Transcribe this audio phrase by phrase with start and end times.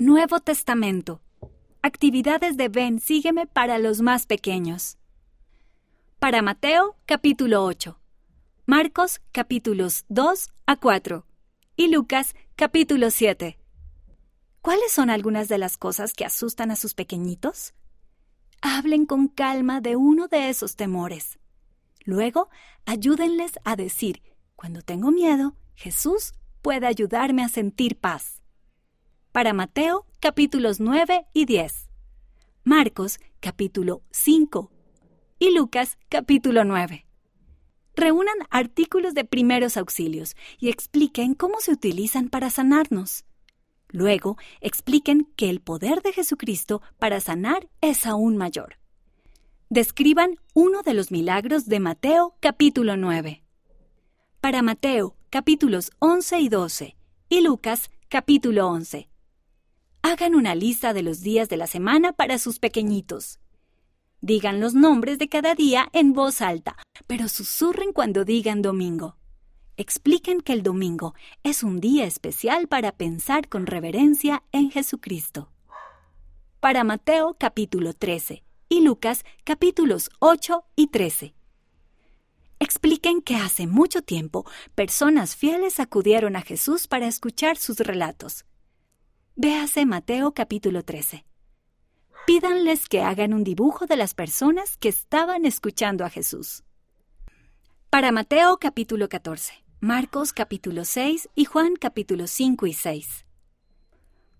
[0.00, 1.20] Nuevo Testamento.
[1.82, 4.96] Actividades de Ven, sígueme para los más pequeños.
[6.20, 7.98] Para Mateo, capítulo 8.
[8.64, 11.26] Marcos, capítulos 2 a 4.
[11.74, 13.58] Y Lucas, capítulo 7.
[14.62, 17.74] ¿Cuáles son algunas de las cosas que asustan a sus pequeñitos?
[18.62, 21.40] Hablen con calma de uno de esos temores.
[22.04, 22.50] Luego,
[22.86, 24.22] ayúdenles a decir,
[24.54, 28.37] cuando tengo miedo, Jesús puede ayudarme a sentir paz.
[29.38, 31.88] Para Mateo, capítulos 9 y 10.
[32.64, 34.72] Marcos, capítulo 5.
[35.38, 37.06] Y Lucas, capítulo 9.
[37.94, 43.26] Reúnan artículos de primeros auxilios y expliquen cómo se utilizan para sanarnos.
[43.90, 48.80] Luego, expliquen que el poder de Jesucristo para sanar es aún mayor.
[49.70, 53.44] Describan uno de los milagros de Mateo capítulo 9.
[54.40, 56.96] Para Mateo capítulos 11 y 12
[57.28, 59.07] y Lucas capítulo 11.
[60.10, 63.40] Hagan una lista de los días de la semana para sus pequeñitos.
[64.22, 69.18] Digan los nombres de cada día en voz alta, pero susurren cuando digan domingo
[69.78, 71.14] expliquen que el domingo
[71.44, 75.52] es un día especial para pensar con reverencia en Jesucristo.
[76.58, 81.34] Para Mateo capítulo 13 y Lucas capítulos 8 y 13.
[82.58, 88.46] Expliquen que hace mucho tiempo personas fieles acudieron a Jesús para escuchar sus relatos.
[89.40, 91.24] Véase Mateo capítulo 13.
[92.26, 96.64] Pídanles que hagan un dibujo de las personas que estaban escuchando a Jesús.
[97.88, 99.52] Para Mateo capítulo 14.
[99.78, 103.26] Marcos capítulo 6 y Juan capítulo 5 y 6.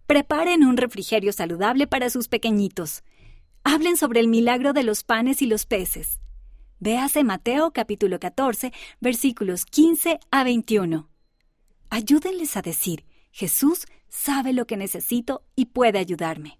[0.08, 3.04] Preparen un refrigerio saludable para sus pequeñitos.
[3.62, 6.18] Hablen sobre el milagro de los panes y los peces.
[6.80, 11.08] Véase Mateo capítulo 14, versículos 15 a 21.
[11.88, 16.56] Ayúdenles a decir, Jesús sabe lo que necesito y puede ayudarme.